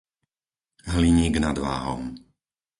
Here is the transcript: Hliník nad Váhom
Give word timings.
Hliník 0.93 1.35
nad 1.45 1.57
Váhom 1.65 2.03